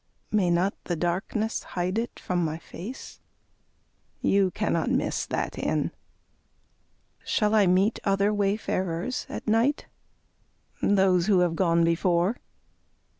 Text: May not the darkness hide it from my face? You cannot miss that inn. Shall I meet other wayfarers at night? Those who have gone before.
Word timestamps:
May 0.31 0.49
not 0.49 0.73
the 0.85 0.95
darkness 0.95 1.61
hide 1.61 1.99
it 1.99 2.19
from 2.19 2.43
my 2.43 2.57
face? 2.57 3.19
You 4.19 4.49
cannot 4.49 4.89
miss 4.89 5.27
that 5.27 5.59
inn. 5.59 5.91
Shall 7.23 7.53
I 7.53 7.67
meet 7.67 7.99
other 8.03 8.33
wayfarers 8.33 9.27
at 9.29 9.47
night? 9.47 9.85
Those 10.81 11.27
who 11.27 11.41
have 11.41 11.55
gone 11.55 11.83
before. 11.83 12.37